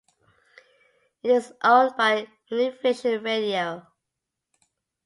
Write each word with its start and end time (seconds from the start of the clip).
It 1.21 1.29
is 1.29 1.53
owned 1.61 1.93
by 1.95 2.27
Univision 2.51 3.23
Radio. 3.23 3.85